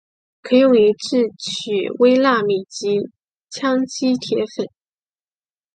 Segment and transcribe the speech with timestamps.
[0.41, 2.97] 可用于制取微纳米级
[3.51, 4.65] 羰基铁粉。